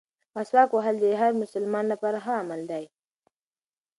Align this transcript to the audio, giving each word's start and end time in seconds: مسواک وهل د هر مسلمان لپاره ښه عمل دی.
مسواک 0.35 0.69
وهل 0.73 0.95
د 0.99 1.05
هر 1.21 1.31
مسلمان 1.41 1.85
لپاره 1.93 2.17
ښه 2.25 2.33
عمل 2.41 2.61
دی. 2.71 2.85